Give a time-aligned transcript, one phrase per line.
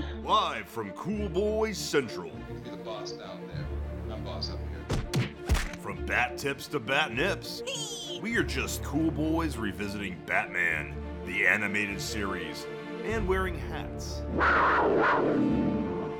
[0.00, 0.34] Hello.
[0.34, 2.30] Live from Cool Boys Central.
[2.64, 4.14] You're the boss down there.
[4.14, 5.28] I'm boss up here.
[5.80, 7.62] From bat tips to bat nips,
[8.22, 10.94] we are just cool boys revisiting Batman,
[11.26, 12.66] the animated series,
[13.06, 14.22] and wearing hats.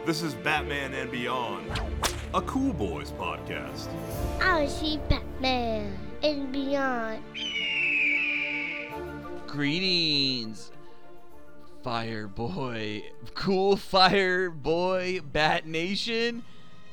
[0.05, 1.81] This is Batman and Beyond,
[2.35, 3.89] a Cool Boys podcast.
[4.41, 7.23] I see Batman and beyond.
[9.47, 10.73] Greetings,
[11.83, 13.05] Fire Boy,
[13.35, 16.43] cool Fire Boy Bat Nation,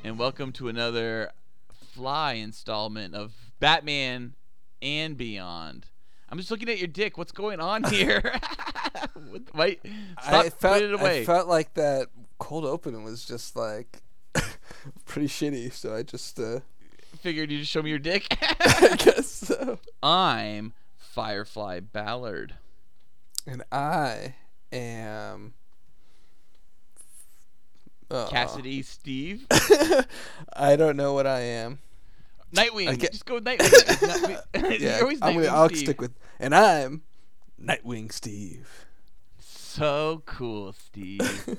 [0.04, 1.32] and welcome to another
[1.73, 4.36] fly installment of Batman
[4.82, 5.88] and Beyond.
[6.30, 7.18] I'm just looking at your dick.
[7.18, 8.40] What's going on here?
[9.56, 9.82] Wait,
[10.22, 11.22] stop I felt, it away.
[11.22, 14.04] I felt like that cold open was just like
[15.06, 16.59] pretty shitty, so I just uh,
[17.22, 18.38] Figured you just show me your dick.
[18.40, 19.80] I guess so.
[20.04, 22.56] I'm Firefly Ballard.
[23.48, 24.36] And I
[24.76, 25.54] am
[28.12, 29.46] uh, Cassidy Steve.
[30.56, 31.80] I don't know what I am.
[32.54, 32.88] Nightwing.
[32.90, 34.80] I Just go with Nightwing.
[34.82, 35.80] Yeah, always I'm gonna, I'll Steve.
[35.80, 36.14] stick with.
[36.40, 37.02] And I'm
[37.62, 38.86] Nightwing Steve.
[39.40, 41.20] So cool, Steve.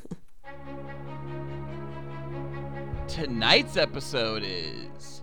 [3.08, 5.22] Tonight's episode is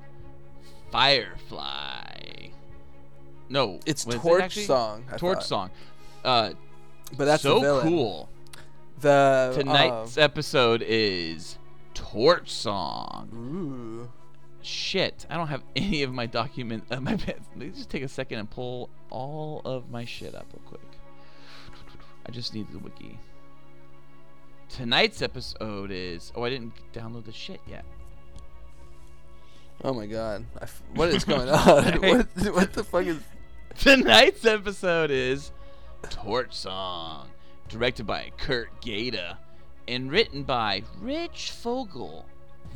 [0.91, 2.49] Firefly.
[3.49, 4.55] No, It's is it Torch?
[4.65, 5.05] Song.
[5.11, 5.45] I Torch thought.
[5.45, 5.69] song.
[6.23, 6.51] Uh,
[7.17, 8.29] But that's so the cool.
[8.99, 11.57] The Tonight's uh, episode is
[11.93, 13.29] Torch Song.
[13.33, 14.09] ooh.
[14.61, 16.85] Shit, I don't have any of my document.
[16.89, 20.45] Uh, my let me just take a second and pull all of my shit up
[20.53, 20.81] real quick.
[22.25, 23.19] I just need the wiki.
[24.69, 26.31] Tonight's episode is.
[26.35, 27.83] Oh, I didn't download the shit yet.
[29.83, 30.45] Oh my god.
[30.59, 31.83] I f- what is going on?
[32.01, 33.19] what, what the fuck is.
[33.77, 35.51] Tonight's episode is
[36.09, 37.29] Torch Song,
[37.69, 39.37] directed by Curt Geda
[39.87, 42.25] and written by Rich Fogel.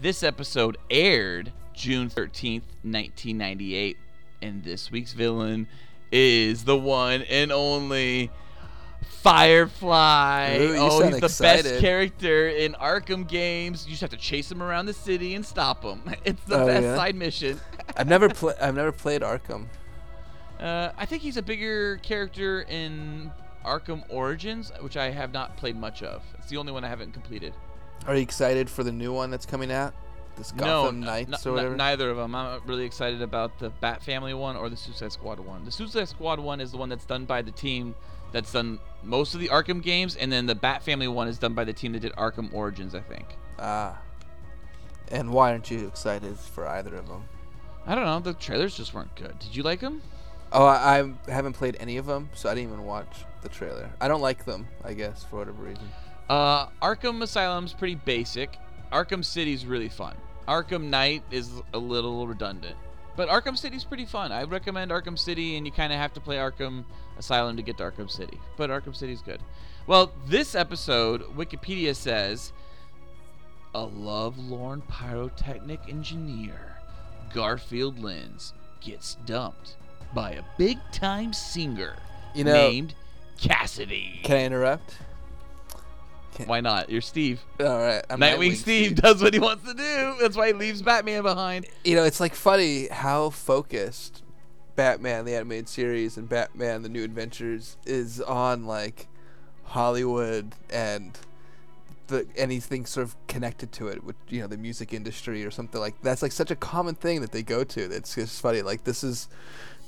[0.01, 3.97] This episode aired June 13th, 1998,
[4.41, 5.67] and this week's villain
[6.11, 8.31] is the one and only
[9.21, 10.57] Firefly.
[10.59, 11.63] Ooh, oh, he's the excited.
[11.65, 13.85] best character in Arkham games.
[13.85, 16.01] You just have to chase him around the city and stop him.
[16.25, 16.95] It's the Oh, best yeah?
[16.95, 17.59] side mission.
[17.95, 18.55] I've never played.
[18.61, 19.65] I've never played Arkham.
[20.59, 23.31] Uh, I think he's a bigger character in
[23.65, 26.23] Arkham Origins, which I have not played much of.
[26.39, 27.53] It's the only one I haven't completed.
[28.07, 29.93] Are you excited for the new one that's coming out?
[30.37, 31.75] This Gotham n- Knights n- or whatever.
[31.75, 32.35] neither of them.
[32.35, 35.65] I'm not really excited about the Bat Family one or the Suicide Squad one.
[35.65, 37.95] The Suicide Squad one is the one that's done by the team
[38.31, 41.53] that's done most of the Arkham games, and then the Bat Family one is done
[41.53, 43.25] by the team that did Arkham Origins, I think.
[43.57, 43.99] Ah.
[45.11, 47.23] And why aren't you excited for either of them?
[47.87, 48.19] I don't know.
[48.19, 49.39] The trailers just weren't good.
[49.39, 50.01] Did you like them?
[50.51, 53.89] Oh, I, I haven't played any of them, so I didn't even watch the trailer.
[53.99, 55.83] I don't like them, I guess, for whatever reason.
[56.29, 58.57] Uh, Arkham Asylum's pretty basic.
[58.91, 60.15] Arkham City's really fun.
[60.47, 62.75] Arkham Knight is a little redundant.
[63.17, 64.31] But Arkham City's pretty fun.
[64.31, 66.85] I recommend Arkham City, and you kind of have to play Arkham
[67.17, 68.39] Asylum to get to Arkham City.
[68.55, 69.41] But Arkham City's good.
[69.87, 72.53] Well, this episode, Wikipedia says
[73.73, 76.77] a lovelorn pyrotechnic engineer,
[77.33, 79.75] Garfield Lynns, gets dumped
[80.13, 81.95] by a big time singer
[82.33, 82.93] You know, named
[83.39, 84.19] Cassidy.
[84.23, 84.97] can I interrupt?
[86.45, 86.91] Why not?
[86.91, 87.41] You're Steve.
[87.59, 90.15] All right, I'm Nightwing, Steve, does what he wants to do.
[90.21, 91.65] That's why he leaves Batman behind.
[91.83, 94.21] You know, it's like funny how focused
[94.75, 99.07] Batman the animated series and Batman the New Adventures is on like
[99.63, 101.17] Hollywood and
[102.07, 105.79] the anything sort of connected to it with you know the music industry or something
[105.79, 107.87] like that's like such a common thing that they go to.
[107.87, 108.61] That's just funny.
[108.61, 109.27] Like this is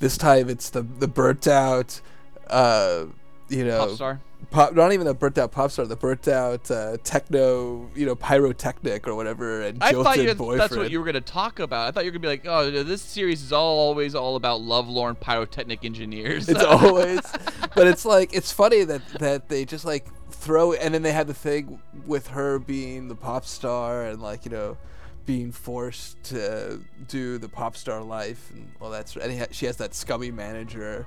[0.00, 2.00] this time it's the the burnt out
[2.48, 3.04] uh
[3.48, 4.20] you know Pop star.
[4.50, 8.14] pop not even the burnt out pop star the burnt out uh, techno you know
[8.14, 11.58] pyrotechnic or whatever and I thought you, boyfriend that's what you were going to talk
[11.58, 11.88] about.
[11.88, 14.36] I thought you were going to be like, oh, this series is all, always all
[14.36, 16.48] about lovelorn pyrotechnic engineers.
[16.48, 17.20] it's always
[17.74, 20.06] but it's like it's funny that that they just like
[20.40, 24.44] throw and then they had the thing with her being the pop star and like
[24.44, 24.76] you know
[25.26, 29.76] being forced to do the pop star life and well that's and ha- she has
[29.76, 31.06] that scummy manager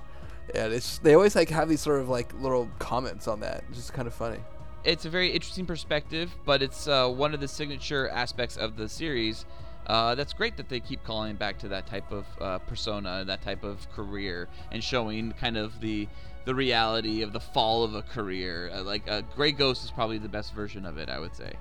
[0.53, 3.91] and it's they always like have these sort of like little comments on that just
[3.91, 4.39] kind of funny
[4.83, 8.89] it's a very interesting perspective, but it's uh, one of the signature aspects of the
[8.89, 9.45] series.
[9.88, 13.41] Uh, that's great that they keep calling back to that type of uh, persona, that
[13.41, 16.07] type of career, and showing kind of the
[16.45, 18.69] the reality of the fall of a career.
[18.74, 21.53] Uh, like uh, Gray Ghost is probably the best version of it, I would say.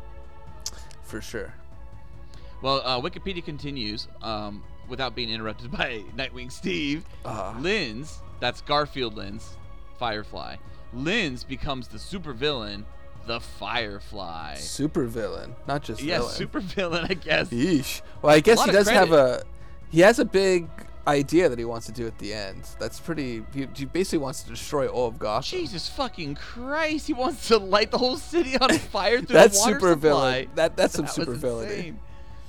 [1.03, 1.53] for sure
[2.63, 7.05] Well, uh, Wikipedia continues um, without being interrupted by Nightwing Steve.
[7.25, 9.57] uh, Lynns, that's Garfield Lynns,
[9.99, 10.57] Firefly.
[10.95, 12.85] Lynns becomes the supervillain
[13.27, 14.57] the Firefly.
[14.57, 16.35] Super villain, not just Yeah, villain.
[16.35, 17.49] super villain, I guess.
[17.51, 18.03] Yeesh.
[18.21, 19.43] Well, I guess he does have a.
[19.91, 20.69] He has a big
[21.07, 22.63] idea that he wants to do at the end.
[22.79, 23.45] That's pretty.
[23.53, 25.59] He, he basically wants to destroy all of Gotham.
[25.59, 27.07] Jesus fucking Christ!
[27.07, 29.99] He wants to light the whole city on fire through That's water super supply.
[30.09, 30.49] villain.
[30.55, 31.95] That that's some That super villainy.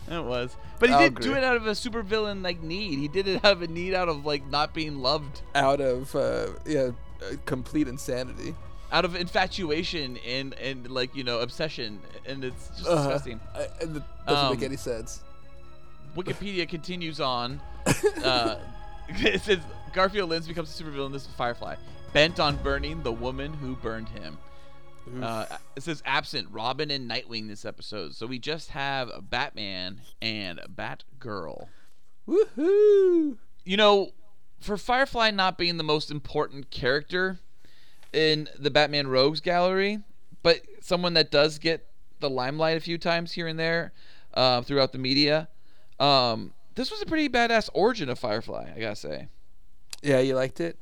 [0.07, 0.55] That was.
[0.79, 2.99] But he I'll did do it out of a super villain like need.
[2.99, 6.13] He did it out of a need out of like not being loved, Out of
[6.15, 6.89] uh, yeah,
[7.21, 8.53] uh, complete insanity.
[8.93, 13.03] Out of infatuation and and like you know obsession, and it's just Uh-huh.
[13.09, 13.39] disgusting.
[13.53, 15.21] I, and it doesn't make Um, any sense.
[16.15, 17.59] Wikipedia continues on.
[18.23, 18.57] Uh,
[19.09, 19.59] it says
[19.91, 21.11] Garfield Lynch becomes a supervillain.
[21.11, 21.75] This is Firefly,
[22.13, 24.37] bent on burning the woman who burned him.
[25.21, 25.45] Uh,
[25.75, 31.67] it says absent Robin and Nightwing this episode, so we just have Batman and Batgirl.
[32.25, 33.37] Woohoo!
[33.65, 34.11] You know,
[34.61, 37.39] for Firefly not being the most important character
[38.13, 39.99] in the Batman Rogues gallery,
[40.41, 41.87] but someone that does get
[42.19, 43.93] the limelight a few times here and there
[44.33, 45.49] uh, throughout the media,
[45.99, 49.27] um, this was a pretty badass origin of Firefly, I gotta say.
[50.01, 50.77] Yeah, you liked it.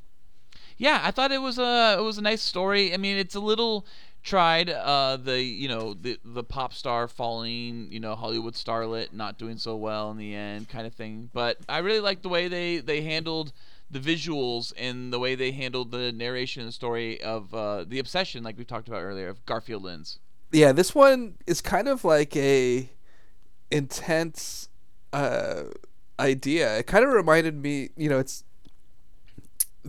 [0.78, 2.94] Yeah, I thought it was a it was a nice story.
[2.94, 3.86] I mean, it's a little
[4.24, 9.40] tried uh the you know the the pop star falling you know hollywood starlet not
[9.40, 12.48] doing so well in the end kind of thing but i really like the way
[12.48, 13.52] they they handled
[13.92, 18.44] the visuals and the way they handled the narration and story of uh the obsession
[18.44, 20.18] like we talked about earlier of garfield lynns
[20.52, 22.90] Yeah, this one is kind of like a
[23.72, 24.68] intense
[25.14, 25.64] uh,
[26.20, 26.78] idea.
[26.80, 28.44] It kind of reminded me, you know, it's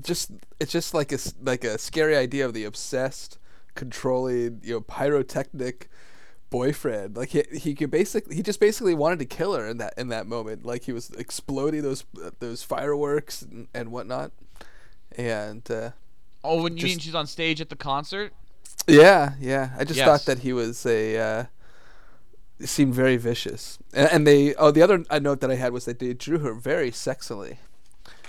[0.00, 3.38] just it's just like a like a scary idea of the obsessed,
[3.74, 5.90] controlling, you know, pyrotechnic
[6.52, 7.16] boyfriend.
[7.16, 10.08] Like he he could basically he just basically wanted to kill her in that in
[10.08, 10.64] that moment.
[10.64, 12.04] Like he was exploding those
[12.38, 14.30] those fireworks and, and whatnot.
[15.16, 15.90] And uh,
[16.44, 18.32] oh when you Just- mean she's on stage at the concert
[18.86, 19.70] yeah, yeah.
[19.78, 20.06] I just Yes.
[20.06, 21.16] thought that he was a.
[21.18, 21.44] Uh,
[22.64, 24.54] seemed very vicious, and, and they.
[24.54, 27.58] Oh, the other note that I had was that they drew her very sexily.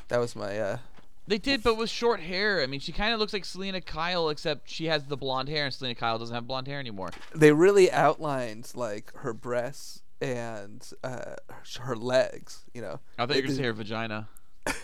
[0.10, 0.60] That was my.
[0.60, 0.78] Uh,
[1.25, 2.62] They did, but with short hair.
[2.62, 5.66] I mean, she kind of looks like Selina Kyle, except she has the blonde hair,
[5.66, 7.12] and Selina Kyle doesn't have blonde hair anymore.
[7.34, 11.36] they really outlined like her breasts and uh,
[11.80, 12.66] her legs.
[12.74, 14.28] You know, I thought you were gonna say her vagina.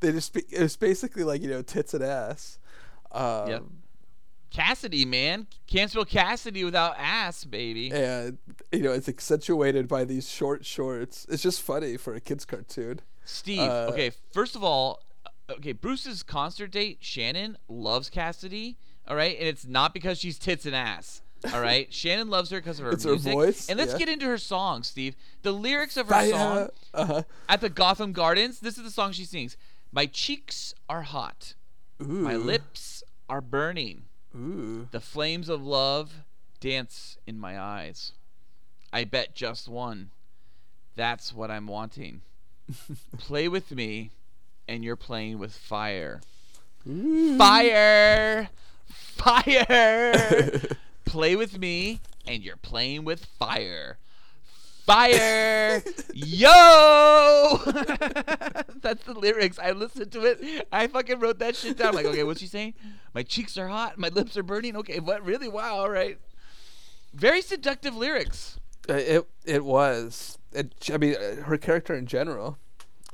[0.00, 0.36] they just.
[0.36, 2.58] It was basically like you know tits and ass.
[3.12, 3.62] Um, Yep.
[4.50, 7.90] Cassidy, man, can't spell Cassidy without ass, baby.
[7.90, 8.38] And
[8.70, 11.26] you know it's accentuated by these short shorts.
[11.28, 13.00] It's just funny for a kids cartoon.
[13.24, 15.00] Steve, uh, okay, first of all,
[15.50, 18.76] okay, Bruce's concert date, Shannon loves Cassidy,
[19.06, 21.22] all right, and it's not because she's tits and ass.
[21.52, 23.98] All right, Shannon loves her because of her It's her voice, And let's yeah.
[23.98, 25.14] get into her song, Steve.
[25.42, 27.22] The lyrics of her song Uh-huh.
[27.48, 28.60] at the Gotham Gardens.
[28.60, 29.56] This is the song she sings.
[29.92, 31.54] My cheeks are hot.
[32.02, 32.06] Ooh.
[32.06, 34.04] My lips are burning.
[34.34, 34.88] Ooh.
[34.90, 36.24] The flames of love
[36.60, 38.12] dance in my eyes.
[38.92, 40.10] I bet just one.
[40.96, 42.22] That's what I'm wanting.
[43.18, 44.10] Play with me,
[44.68, 46.20] and you're playing with fire.
[47.38, 48.48] Fire!
[48.86, 50.60] Fire!
[51.04, 53.98] Play with me, and you're playing with fire.
[54.84, 55.82] Fire!
[56.14, 57.58] Yo!
[58.82, 59.58] That's the lyrics.
[59.58, 60.66] I listened to it.
[60.70, 61.94] I fucking wrote that shit down.
[61.94, 62.74] like, okay, what's she saying?
[63.14, 63.96] My cheeks are hot.
[63.96, 64.76] My lips are burning.
[64.76, 65.24] Okay, what?
[65.24, 65.48] Really?
[65.48, 65.76] Wow.
[65.76, 66.18] All right.
[67.14, 68.58] Very seductive lyrics.
[68.88, 70.38] Uh, it it was.
[70.52, 72.58] It, I mean, uh, her character in general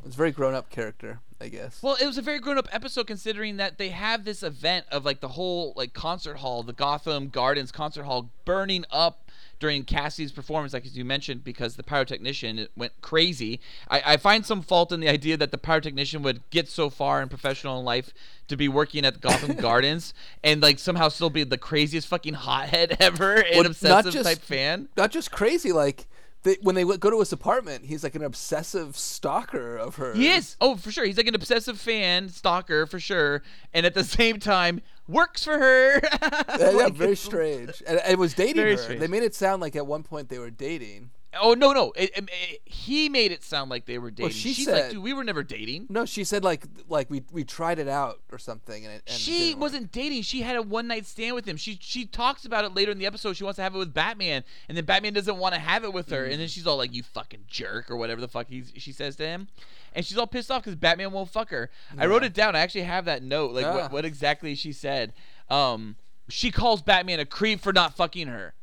[0.05, 1.83] was a very grown up character, I guess.
[1.83, 5.05] Well, it was a very grown up episode considering that they have this event of
[5.05, 9.27] like the whole like concert hall, the Gotham Gardens concert hall burning up
[9.59, 13.61] during Cassie's performance, like as you mentioned, because the pyrotechnician went crazy.
[13.91, 17.21] I, I find some fault in the idea that the pyrotechnician would get so far
[17.21, 18.15] in professional life
[18.49, 22.97] to be working at Gotham Gardens and like somehow still be the craziest fucking hothead
[23.01, 24.89] ever and Well, obsessive just- type fan.
[24.97, 26.07] Not just crazy, like
[26.43, 30.15] they, when they go to his apartment, he's like an obsessive stalker of her.
[30.15, 30.57] He is.
[30.61, 31.05] Oh, for sure.
[31.05, 33.43] He's like an obsessive fan, stalker for sure,
[33.75, 36.01] and at the same time works for her.
[36.59, 37.83] Yeah, yeah, very strange.
[37.87, 38.77] And it was dating her.
[38.77, 39.01] strange.
[39.01, 41.11] They made it sound like at one point they were dating.
[41.41, 41.93] Oh no no!
[41.95, 44.33] It, it- it- he made it sound like they were dating.
[44.33, 45.87] she She's said- like, dude, we were never dating.
[45.89, 49.03] No, she said like like we we tried it out or something, and it.
[49.07, 49.61] And She didn't work.
[49.61, 50.23] wasn't dating.
[50.23, 51.57] She had a one night stand with him.
[51.57, 53.35] She she talks about it later in the episode.
[53.37, 55.93] She wants to have it with Batman, and then Batman doesn't want to have it
[55.93, 56.25] with her.
[56.25, 59.15] And then she's all like, "You fucking jerk" or whatever the fuck he's, she says
[59.17, 59.47] to him,
[59.95, 61.71] and she's all pissed off because Batman won't fuck her.
[61.97, 62.57] I wrote it down.
[62.57, 63.75] I actually have that note, like Ah.
[63.75, 65.13] what, what exactly she said.
[65.49, 65.95] Um,
[66.29, 68.55] she calls Batman a creep for not fucking her.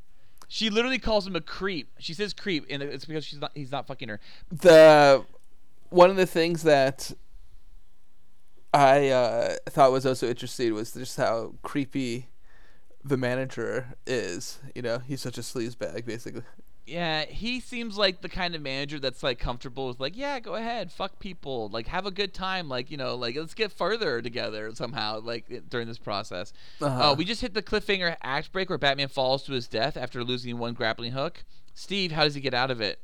[0.47, 1.91] She literally calls him a creep.
[1.99, 3.51] She says creep, and it's because she's not.
[3.53, 4.19] He's not fucking her.
[4.49, 5.25] the
[5.89, 7.11] one of the things that
[8.73, 12.27] I uh, thought was also interesting was just how creepy
[13.03, 14.59] the manager is.
[14.75, 16.43] You know, he's such a sleazebag, basically.
[16.87, 20.55] Yeah, he seems like the kind of manager that's like comfortable with like, yeah, go
[20.55, 24.21] ahead, fuck people, like have a good time, like you know, like let's get further
[24.21, 26.53] together somehow, like during this process.
[26.81, 27.11] Uh-huh.
[27.11, 30.23] Uh, we just hit the cliffhanger act break where Batman falls to his death after
[30.23, 31.43] losing one grappling hook.
[31.73, 32.99] Steve, how does he get out of it?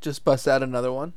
[0.00, 1.12] Just bust out another one.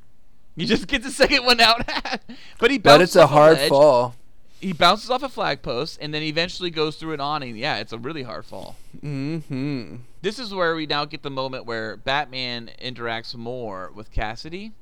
[0.55, 1.87] He just gets the second one out,
[2.59, 4.15] but he But it's a hard fall.
[4.61, 7.55] He bounces off a flag post and then eventually goes through an awning.
[7.55, 8.75] Yeah, it's a really hard fall.
[9.01, 9.95] Mm-hmm.
[10.21, 14.73] This is where we now get the moment where Batman interacts more with Cassidy.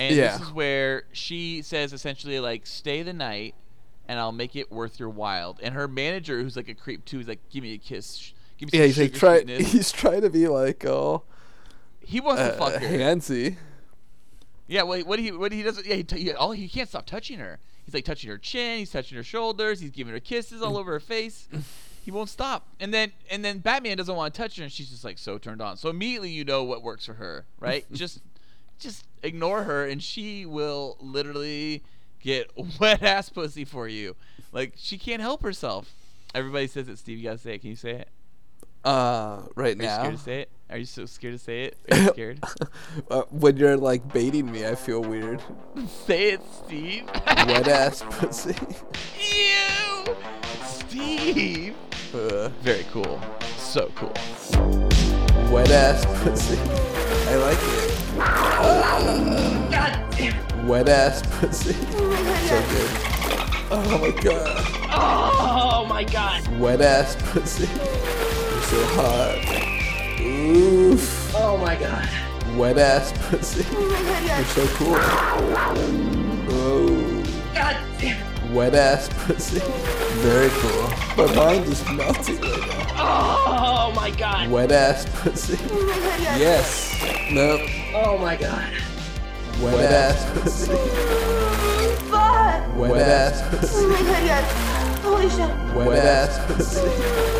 [0.00, 0.32] And Yeah.
[0.38, 3.54] this is where she says essentially like stay the night
[4.08, 5.56] and I'll make it worth your while.
[5.62, 8.32] And her manager who's like a creep too is like give me a kiss.
[8.58, 9.36] Give me Yeah, he's like try.
[9.42, 11.22] sweetness." He's trying to be like oh,
[12.00, 12.88] He wants to uh, fuck her.
[12.88, 13.56] handsy.
[14.66, 15.84] Yeah, well, what he what he does?
[15.86, 17.58] Yeah, he, t- all he can't stop touching her.
[17.84, 18.78] He's like touching her chin.
[18.78, 19.80] He's touching her shoulders.
[19.80, 21.48] He's giving her kisses all over her face.
[22.04, 22.66] He won't stop.
[22.80, 25.38] And then and then Batman doesn't want to touch her, and she's just like so
[25.38, 25.76] turned on.
[25.76, 27.84] So immediately you know what works for her, right?
[27.92, 28.20] just
[28.78, 31.82] just ignore her, and she will literally
[32.20, 32.50] get
[32.80, 34.16] wet ass pussy for you.
[34.52, 35.92] Like she can't help herself.
[36.34, 36.98] Everybody says it.
[36.98, 37.60] Steve, you gotta say it.
[37.60, 38.08] Can you say it?
[38.84, 39.98] Uh, right Are you now.
[40.00, 40.50] scared to say it?
[40.74, 41.76] Are you so scared to say it?
[41.88, 42.40] Are you scared?
[43.08, 45.40] uh, when you're like baiting me, I feel weird.
[46.04, 47.04] say it, Steve.
[47.46, 48.56] Wet ass pussy.
[49.20, 50.16] Ew!
[50.64, 51.76] Steve!
[52.12, 53.20] Uh, Very cool.
[53.56, 54.12] So cool.
[55.52, 56.58] wet ass pussy.
[56.58, 58.16] I like it.
[59.70, 60.66] God damn.
[60.66, 61.74] Wet ass pussy.
[61.74, 62.90] so good.
[63.70, 64.66] Oh my god.
[64.92, 66.58] Oh my god.
[66.58, 67.68] Wet ass pussy.
[67.68, 69.63] You're so hot.
[70.44, 71.34] Oof.
[71.34, 72.08] Oh my god.
[72.56, 73.64] Wet ass pussy.
[73.76, 74.96] Oh You're so cool.
[76.50, 77.24] Oh.
[77.54, 78.54] God damn.
[78.54, 79.60] Wet ass pussy.
[80.20, 81.26] Very cool.
[81.26, 82.84] My mind is melting right now.
[82.96, 84.50] Oh my god.
[84.50, 85.56] Wet ass pussy.
[85.70, 86.92] Oh yes.
[87.32, 87.62] Nope.
[87.94, 88.72] Oh my god.
[89.60, 90.74] Wet ass pussy.
[92.10, 92.76] Fuck!
[92.76, 93.84] Wet ass pussy.
[93.84, 95.02] Oh my god, yes.
[95.02, 95.74] Holy shit.
[95.74, 97.33] Wet ass pussy.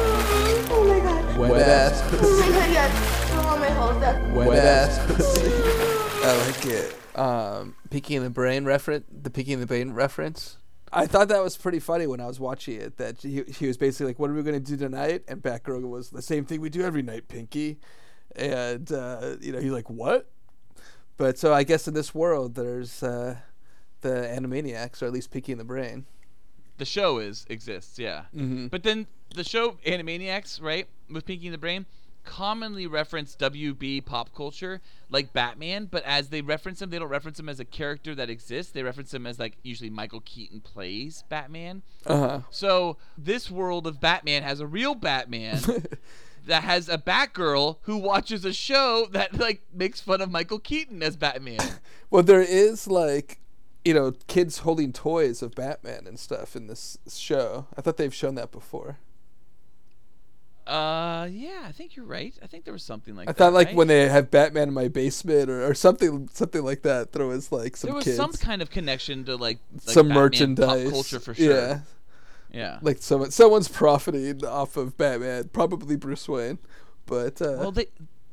[1.37, 1.50] My god.
[1.50, 3.33] Wet ass Oh my god, yes.
[3.33, 4.33] I want my whole stuff.
[4.33, 5.50] Wet ass pussy.
[6.25, 7.19] I like it.
[7.19, 9.05] Um, Pinky the Brain reference.
[9.11, 10.57] The Pinky and the Brain reference.
[10.93, 12.97] I thought that was pretty funny when I was watching it.
[12.99, 16.11] That he, he was basically like, "What are we gonna do tonight?" And Batgirl was
[16.11, 17.79] the same thing we do every night, Pinky.
[18.37, 20.31] And uh, you know, he's like, "What?"
[21.17, 23.37] But so I guess in this world, there's uh,
[24.03, 26.07] the Animaniacs, or at least Pinky and the Brain.
[26.79, 28.25] The show is exists, yeah.
[28.35, 28.71] Mhm.
[28.71, 31.87] But then the show Animaniacs, right, with Pinky and the Brain,
[32.25, 37.38] commonly reference WB pop culture like Batman, but as they reference him, they don't reference
[37.38, 38.73] him as a character that exists.
[38.73, 41.83] They reference him as like usually Michael Keaton plays Batman.
[42.07, 42.41] Uh huh.
[42.50, 45.61] So this world of Batman has a real Batman
[46.47, 51.03] that has a Batgirl who watches a show that like makes fun of Michael Keaton
[51.03, 51.61] as Batman.
[52.11, 53.41] Well, there is like,
[53.85, 57.67] you know, kids holding toys of Batman and stuff in this show.
[57.76, 58.99] I thought they've shown that before.
[60.66, 62.35] Uh, yeah, I think you're right.
[62.42, 63.37] I think there was something like I that.
[63.37, 63.76] I thought like right?
[63.76, 67.12] when they have Batman in my basement or, or something something like that.
[67.12, 70.09] There was like some there was kids, some kind of connection to like, like some
[70.09, 71.54] Batman merchandise, culture for sure.
[71.54, 71.80] Yeah,
[72.50, 72.78] Yeah.
[72.83, 76.59] like someone someone's profiting off of Batman, probably Bruce Wayne,
[77.04, 77.88] but uh, well, they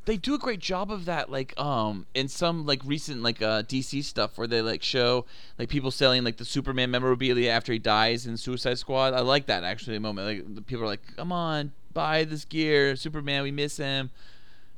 [0.06, 3.64] they do a great job of that, like um in some like recent like uh
[3.64, 5.26] DC stuff where they like show
[5.60, 9.14] like people selling like the Superman memorabilia after he dies in Suicide Squad.
[9.14, 10.00] I like that actually.
[10.00, 14.10] Moment like the people are like, come on, buy this gear, Superman, we miss him.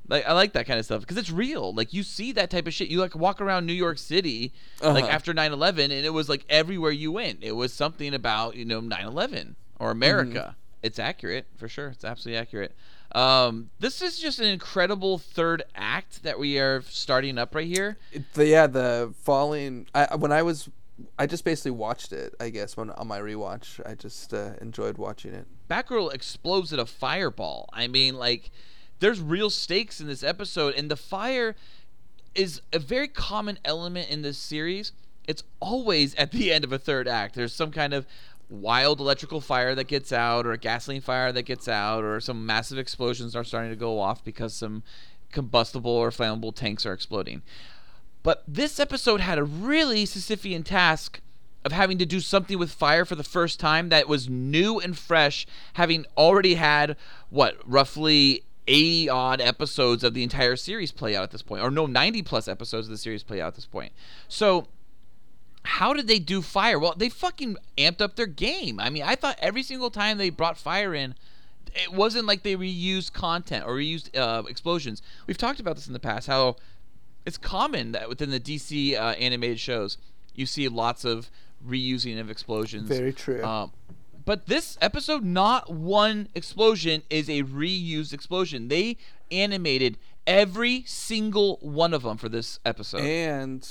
[0.10, 1.74] Like I like that kind of stuff because it's real.
[1.74, 2.89] Like you see that type of shit.
[2.89, 4.51] You like walk around New York City
[4.82, 5.13] like Uh-huh.
[5.13, 7.39] after 9/11 and it was like everywhere you went.
[7.41, 10.55] It was something about, you know, 9/11 or America.
[10.82, 11.88] It's accurate for sure.
[11.89, 12.75] It's absolutely accurate.
[13.15, 17.96] Um, this is just an incredible third act that we are starting up right here.
[18.12, 19.88] it- the, yeah, the falling.
[19.96, 20.67] I when I was,
[21.18, 22.36] I just basically watched it.
[22.40, 25.48] I guess when on my rewatch, I just uh, enjoyed watching it.
[25.70, 27.70] Batgirl explodes at a fireball.
[27.74, 28.52] I mean, like,
[29.00, 31.56] there's real stakes in this episode, and the fire
[32.36, 34.92] is a very common element in this series.
[35.28, 37.36] It's always at the end of a third act.
[37.36, 38.06] There's some kind of
[38.50, 42.46] wild electrical fire that gets out, or a gasoline fire that gets out, or some
[42.46, 44.84] massive explosions are starting to go off because some
[45.32, 47.42] combustible or flammable tanks are exploding.
[48.24, 51.20] But this episode had a really Sisyphean task
[51.65, 54.98] of having to do something with fire for the first time that was new and
[54.98, 56.98] fresh, having already had,
[57.30, 61.70] what, roughly 80 odd episodes of the entire series play out at this point, or
[61.70, 63.92] no, 90 plus episodes of the series play out at this point.
[64.27, 64.68] So,
[65.63, 66.77] how did they do fire?
[66.77, 68.80] Well, they fucking amped up their game.
[68.80, 71.15] I mean, I thought every single time they brought fire in,
[71.74, 75.01] it wasn't like they reused content or reused uh, explosions.
[75.25, 76.27] We've talked about this in the past.
[76.27, 76.58] How
[77.25, 79.98] it's common that within the DC uh, animated shows,
[80.36, 81.30] you see lots of
[81.65, 82.88] reusing of explosions.
[82.89, 83.44] Very true.
[83.44, 83.72] Um,
[84.25, 88.70] but this episode, not one explosion is a reused explosion.
[88.70, 88.98] They
[89.32, 93.01] animated every single one of them for this episode.
[93.01, 93.68] and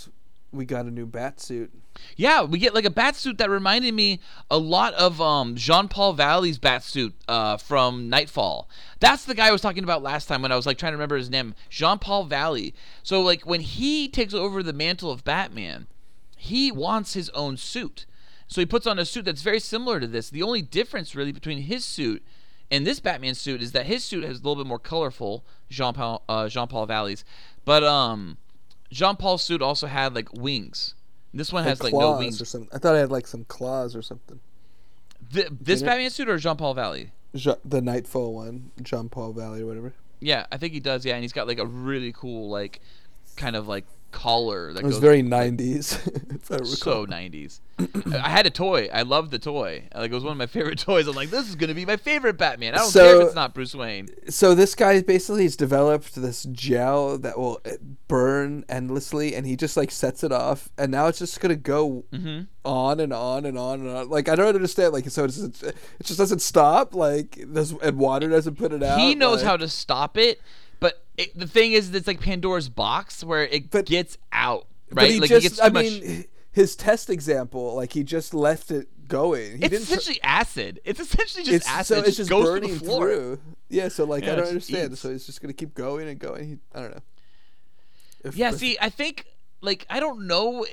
[0.53, 1.73] we got a new bat suit.
[2.17, 5.89] Yeah, we get like a bat suit that reminded me a lot of um, Jean
[5.89, 8.69] Paul Valley's bat suit uh, from Knightfall.
[9.01, 10.97] That's the guy I was talking about last time when I was like trying to
[10.97, 12.75] remember his name, Jean Paul Valley.
[13.03, 15.87] So like when he takes over the mantle of Batman,
[16.37, 18.07] he wants his own suit.
[18.47, 20.29] So he puts on a suit that's very similar to this.
[20.29, 22.23] The only difference really between his suit
[22.71, 25.93] and this Batman suit is that his suit is a little bit more colorful, Jean
[25.93, 27.25] Paul uh, Jean Paul Valley's,
[27.65, 28.39] but um,
[28.93, 30.95] Jean Paul's suit also had like wings.
[31.35, 32.41] This one has like no wings.
[32.41, 32.69] or something.
[32.73, 34.39] I thought I had like some claws or something.
[35.33, 35.87] Th- this Didn't it?
[35.87, 37.13] Batman suit or Jean Paul Valley?
[37.35, 39.95] Jo- the Knightfall one, Jean Paul Valley or whatever.
[40.21, 41.07] Yeah, I think he does.
[41.07, 42.81] Yeah, and he's got like a really cool like
[43.37, 45.97] kind of like collar that It was goes very 90s.
[46.37, 47.61] if I so 90s.
[48.15, 48.89] I had a toy.
[48.93, 49.89] I loved the toy.
[49.95, 51.09] Like it was one of my favorite toys.
[51.09, 52.75] I'm like, this is gonna be my favorite Batman.
[52.75, 54.09] I don't care if it's not Bruce Wayne.
[54.29, 57.71] so this guy basically has developed this gel that will uh,
[58.07, 62.05] burn endlessly and he just like sets it off and now it's just gonna go
[62.13, 62.43] Mm-hmm.
[62.65, 65.29] on and on and on and on like i don't understand like so it
[66.03, 69.57] just doesn't stop like does and water doesn't put it out He knows like- how
[69.57, 70.41] to stop it,
[71.17, 74.67] it, the thing is, it's like Pandora's box where it But- gets out.
[74.89, 75.11] but Right?
[75.13, 75.85] he like just it gets too i much.
[75.85, 80.21] mean his test example like he just left it going he it's didn't put- essentially
[80.23, 80.81] acid.
[80.85, 81.87] It's essentially just it's acid.
[81.87, 83.07] so it it's just just goes burning through the floor.
[83.09, 83.41] through
[83.71, 85.01] yeah so like Yeah, i don't understand eats.
[85.01, 87.01] so it's just gonna keep going and going he, i don't know
[88.25, 89.27] If- Yeah, if- see, I think
[89.63, 90.67] like I don't know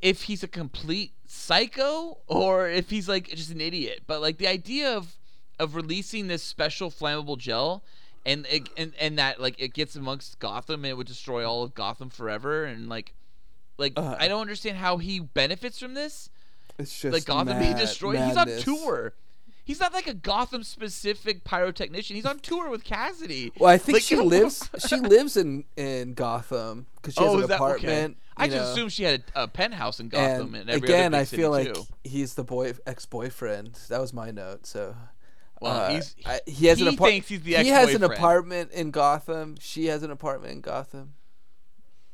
[0.00, 4.46] if he's a complete psycho or if he's like just an idiot, but like the
[4.46, 5.16] idea of
[5.58, 7.82] of releasing this special flammable gel
[8.26, 11.62] and it, and and that like it gets amongst Gotham and it would destroy all
[11.62, 13.14] of Gotham forever and like
[13.78, 16.30] like Uh, I don't understand how he benefits from this.
[16.78, 18.14] it's just Like Gotham being mad- destroyed.
[18.16, 18.64] madness.
[18.64, 19.14] He's on tour.
[19.66, 22.14] He's not like a Gotham specific pyrotechnician.
[22.16, 23.50] He's on tour with Cassidy.
[23.58, 24.68] Well, I think Like, she lives.
[24.86, 27.54] She lives in in Gotham because she has oh, an that okay?
[27.54, 28.16] apartment.
[28.36, 31.50] I just assume she had a, a penthouse in Gotham and, and again, I feel
[31.50, 31.84] like too.
[32.02, 33.78] he's the boy ex boyfriend.
[33.88, 34.66] That was my note.
[34.66, 34.96] So,
[35.64, 38.04] Well, uh, he's- I, he has he an apart- thinks he's the He has an
[38.04, 39.56] apartment in Gotham.
[39.60, 41.14] She has an apartment in Gotham.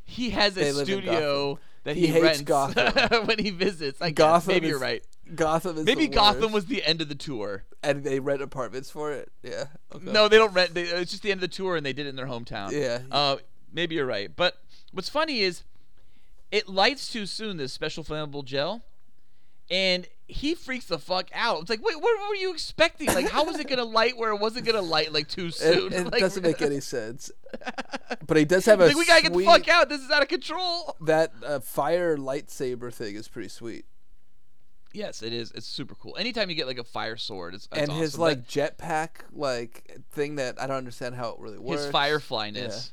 [0.05, 2.93] he has a studio that He he, hates Gotham.
[3.27, 4.01] when he visits.
[4.03, 5.05] I Gotham guess maybe is- you're right.
[5.35, 6.55] Gotham is Maybe Gotham worst.
[6.55, 7.63] was the end of the tour.
[7.85, 9.31] and they rent apartments for it.
[9.45, 9.67] Yeah.
[9.95, 10.11] Okay.
[10.11, 10.75] No, they don't rent.
[10.75, 12.73] They, it's just the end of the tour, and they did it in their hometown.
[12.73, 13.03] Yeah.
[13.13, 13.37] Uh,
[13.73, 14.35] maybe you're right.
[14.35, 14.57] But
[14.93, 15.63] what's funny is
[16.51, 17.59] it lights too soon.
[17.59, 18.83] This special flammable gel,
[19.71, 21.61] and he freaks the fuck out.
[21.63, 23.09] It's like, wait, what were you expecting?
[23.09, 25.93] Like, how was it gonna light where it wasn't gonna light like too soon?
[25.93, 27.31] It, it Like, doesn't make any sense.
[28.27, 29.89] But he does have a Like, we gotta get the fuck out.
[29.89, 30.97] This is out of control.
[31.01, 33.87] That uh, fire lightsaber thing is pretty sweet.
[34.93, 35.51] Yes, it is.
[35.53, 36.17] It's super cool.
[36.17, 40.37] Anytime you get like a fire sword, it's, it's and his like jetpack like thing
[40.37, 41.85] that I don't understand how it really works.
[41.85, 42.91] his fireflyness.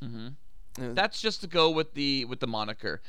[0.00, 0.28] hmm
[0.80, 0.90] Yeah.
[0.94, 3.00] That's just to go with the with the moniker.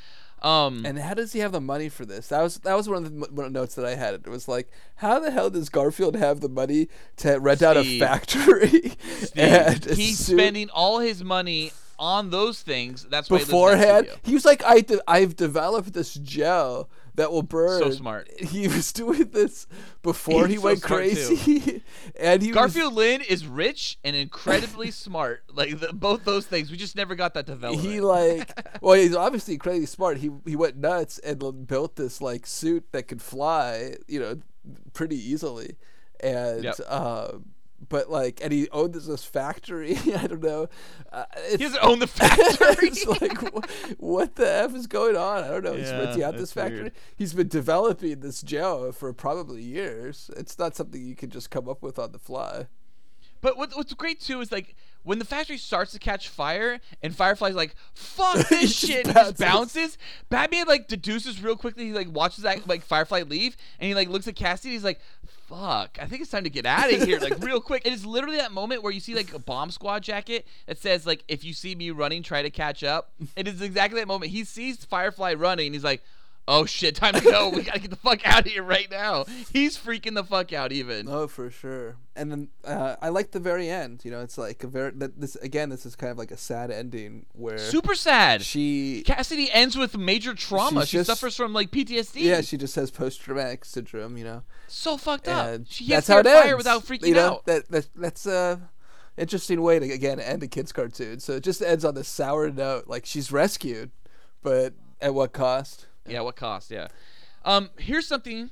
[0.42, 2.28] Um, And how does he have the money for this?
[2.28, 4.14] That was that was one of the one of the notes that I had.
[4.14, 7.98] It was like, how the hell does Garfield have the money to rent out a
[7.98, 8.92] factory?
[9.36, 13.06] and he's suit spending all his money on those things.
[13.08, 14.06] That's why he lives in that beforehand.
[14.06, 14.20] studio.
[14.24, 17.80] He was like, I de- I've developed this gel that will burn.
[17.82, 18.28] So smart.
[18.40, 19.66] He was doing this
[20.02, 21.82] before He's he so went crazy,
[22.18, 25.42] and he was Garfield Lynn is rich and incredibly smart.
[25.52, 27.86] Like the, both those things, we just never got that development.
[27.88, 28.50] he like
[28.82, 33.08] well he's obviously incredibly smart he he went nuts and built this like suit that
[33.08, 34.40] could fly you know
[34.92, 35.76] pretty easily
[36.20, 36.80] and Yep.
[36.88, 37.44] um
[37.88, 40.68] but like and he owned this, this factory i don't know
[41.12, 42.88] uh, he doesn't own the factory.
[42.88, 46.36] it's like wh- what the f is going on i don't know he's renting out
[46.36, 46.92] this factory weird.
[47.16, 51.68] he's been developing this gel for probably years it's not something you can just come
[51.68, 52.66] up with on the fly
[53.40, 57.14] But what, what's great too is like when the factory starts to catch fire and
[57.14, 59.38] Firefly's like, "Fuck this shit," and just bounces.
[59.38, 59.98] bounces.
[60.30, 61.84] Batman like deduces real quickly.
[61.88, 64.72] He like watches that like Firefly leave, and he like looks at Cassidy.
[64.72, 64.98] He's like,
[65.48, 67.82] "Fuck, I think it's time to get out of here." Like real quick.
[67.84, 71.06] It is literally that moment where you see like a bomb squad jacket that says
[71.06, 74.32] like, "If you see me running, try to catch up." It is exactly that moment.
[74.32, 75.66] He sees Firefly running.
[75.66, 76.02] And he's like.
[76.46, 77.48] Oh shit, time to go.
[77.48, 79.24] we gotta get the fuck out of here right now.
[79.50, 81.08] He's freaking the fuck out even.
[81.08, 81.96] Oh, for sure.
[82.14, 84.02] And then uh, I like the very end.
[84.04, 85.70] You know, it's like a very that this again.
[85.70, 88.42] This is kind of like a sad ending where Super sad.
[88.42, 90.84] she Cassidy ends with major trauma.
[90.84, 92.20] She just- suffers from like PTSD.
[92.22, 94.18] yeah she just has post traumatic syndrome.
[94.18, 95.46] You know, so fucked up.
[95.46, 96.56] and She that's how it fire ends.
[96.58, 97.46] without freaking you know, out.
[97.46, 98.60] That, that that's a
[99.16, 101.20] interesting way to again end a kids cartoon.
[101.20, 102.86] So it just ends on this sour note.
[102.86, 103.92] Like she's rescued,
[104.42, 105.86] but at what cost?
[106.06, 106.70] Yeah, what cost?
[106.70, 106.88] Yeah.
[107.44, 108.50] Um, here's something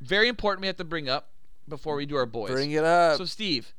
[0.00, 1.30] very important we have to bring up
[1.68, 2.50] before we do our boys.
[2.50, 3.18] Bring it up.
[3.18, 3.72] So Steve,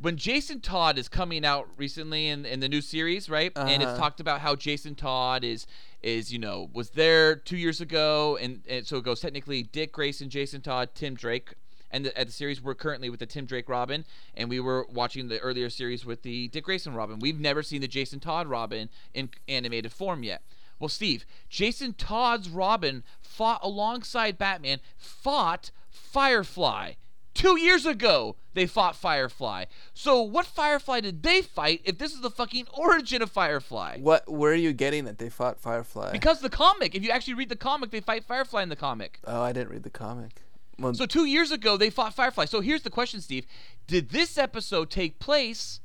[0.00, 3.52] when Jason Todd is coming out recently in, in the new series, right?
[3.56, 3.98] And it's Uh-huh.
[3.98, 5.66] talked about how Jason Todd is
[6.02, 9.92] is you know was there two years ago, and, and so it goes technically Dick
[9.92, 11.54] Grayson, Jason Todd, Tim Drake.
[11.94, 14.86] And the, at the series, we're currently with the Tim Drake Robin, and we were
[14.90, 17.18] watching the earlier series with the Dick Grayson Robin.
[17.18, 20.40] We've never seen the Jason Todd Robin in animated form yet.
[20.82, 26.94] Well, Steve, Jason Todd's Robin fought alongside Batman, fought Firefly.
[27.34, 29.66] Two years ago, they fought Firefly.
[29.94, 33.98] So, what Firefly did they fight if this is the fucking origin of Firefly?
[34.00, 34.28] what?
[34.28, 36.10] Where are you getting that they fought Firefly?
[36.10, 39.20] Because the comic, if you actually read the comic, they fight Firefly in the comic.
[39.24, 40.42] oh, I didn't read the comic.
[40.80, 42.46] Well, So, two years ago, they fought Firefly.
[42.46, 43.46] So, here's the question, Steve
[43.86, 45.78] Did this episode take place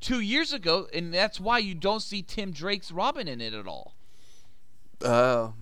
[0.00, 0.86] two years ago?
[0.94, 3.95] And that's why you don't see Tim Drake's Robin in it at all.
[5.02, 5.54] Oh,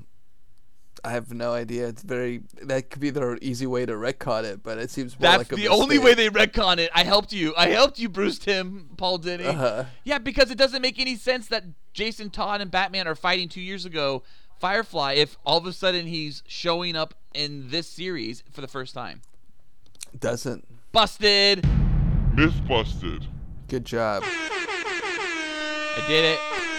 [1.05, 1.89] I have no idea.
[1.89, 5.31] It's very that could be the easy way to retcon it, but it seems more
[5.31, 6.91] That's like a the only way they retcon it.
[6.95, 7.55] I helped you.
[7.57, 9.47] I helped you, Bruce Timm, Paul Dini.
[9.47, 9.85] Uh-huh.
[10.05, 13.61] Yeah, because it doesn't make any sense that Jason Todd and Batman are fighting two
[13.61, 14.23] years ago
[14.59, 18.95] Firefly if all of a sudden he's showing up in this series for the first
[18.95, 19.21] time.
[20.19, 20.67] doesn't.
[20.93, 21.69] Busted.
[22.35, 23.27] Myth busted.
[23.69, 24.23] Good job.
[24.25, 26.74] I did it.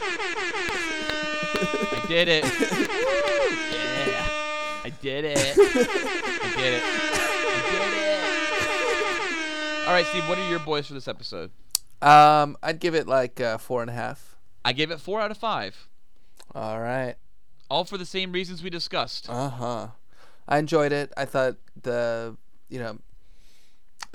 [1.57, 2.43] I did it.
[2.43, 4.27] yeah.
[4.83, 5.37] I did it.
[5.37, 5.53] I
[6.55, 6.83] did it.
[6.83, 7.87] I did
[9.81, 9.87] it.
[9.87, 11.51] All right, Steve, what are your boys for this episode?
[12.01, 14.35] Um, I'd give it like uh, four and a half.
[14.63, 15.87] I gave it four out of five.
[16.53, 17.15] All right.
[17.69, 19.27] All for the same reasons we discussed.
[19.29, 19.87] Uh huh.
[20.47, 21.11] I enjoyed it.
[21.17, 22.35] I thought the
[22.69, 22.99] you know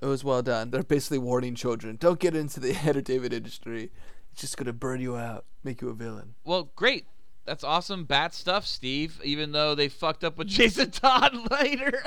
[0.03, 0.71] it was well done.
[0.71, 3.91] They're basically warning children: don't get into the entertainment industry.
[4.33, 6.35] It's just gonna burn you out, make you a villain.
[6.45, 7.07] Well, great.
[7.47, 12.03] That's awesome bat stuff, Steve, even though they fucked up with Jason Todd later.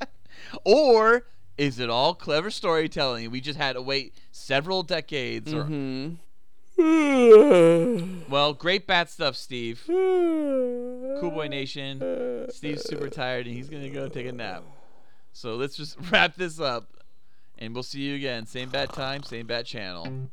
[0.64, 1.26] or
[1.58, 3.30] is it all clever storytelling?
[3.30, 5.52] We just had to wait several decades.
[5.52, 6.14] Or, Hmm.
[8.28, 9.82] well, great bat stuff, Steve.
[9.86, 12.46] Cool Boy Nation.
[12.50, 14.64] Steve's super tired and he's going to go take a nap.
[15.32, 16.88] So let's just wrap this up.
[17.58, 18.46] And we'll see you again.
[18.46, 20.28] Same bat time, same bat channel.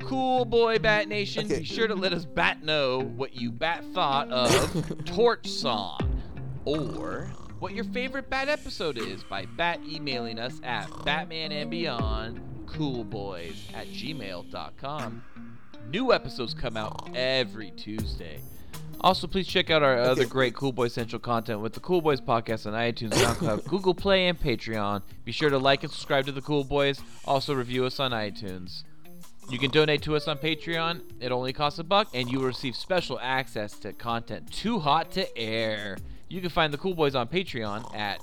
[0.00, 1.44] Cool boy, Bat Nation.
[1.44, 1.58] Okay.
[1.58, 6.22] Be sure to let us bat know what you bat thought of Torch Song
[6.64, 12.40] or what your favorite bat episode is by bat emailing us at Batman and Beyond
[12.66, 15.22] Coolboys at gmail.com.
[15.90, 18.40] New episodes come out every Tuesday.
[19.00, 22.20] Also, please check out our other great Cool Boys Central content with the Cool Boys
[22.20, 25.02] podcast on iTunes, SoundCloud, Google Play, and Patreon.
[25.24, 27.00] Be sure to like and subscribe to the Cool Boys.
[27.24, 28.82] Also, review us on iTunes.
[29.50, 31.02] You can donate to us on Patreon.
[31.20, 35.12] It only costs a buck, and you will receive special access to content too hot
[35.12, 35.96] to air.
[36.28, 38.20] You can find the Cool Boys on Patreon at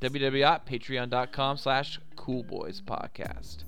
[0.00, 3.58] www.patreon.com slash coolboyspodcast.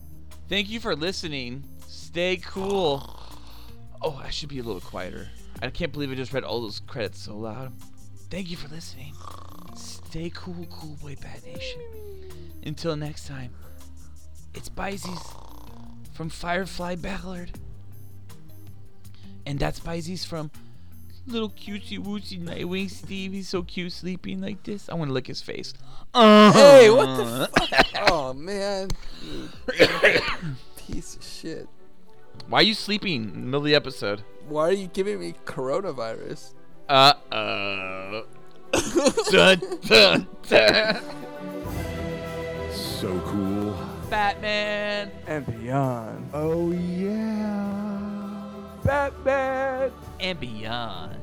[0.49, 1.64] Thank you for listening.
[1.87, 3.18] Stay cool.
[4.03, 5.29] Oh, I should be a little quieter.
[5.61, 7.73] I can't believe I just read all those credits so loud.
[8.31, 9.14] Thank you for listening.
[9.75, 11.81] Stay cool, Cool Boy Bat Nation.
[12.64, 13.53] Until next time,
[14.55, 15.35] it's Bizees
[16.12, 17.59] from Firefly Ballard.
[19.47, 20.51] And that's Bizees from
[21.27, 23.33] little cutesy wootsy Nightwing Steve.
[23.33, 24.88] He's so cute sleeping like this.
[24.88, 25.75] I want to lick his face.
[26.14, 27.47] Hey, what the uh-huh.
[27.57, 27.87] fuck?
[28.11, 28.88] oh man,
[30.77, 31.68] piece of shit.
[32.49, 34.23] Why are you sleeping in the middle of the episode?
[34.49, 36.55] Why are you giving me coronavirus?
[36.89, 38.25] Uh oh.
[39.31, 41.03] dun, dun, dun.
[42.73, 43.77] So cool.
[44.09, 45.11] Batman.
[45.27, 46.31] And beyond.
[46.33, 48.43] Oh yeah,
[48.85, 49.93] Batman.
[50.19, 51.17] And beyond.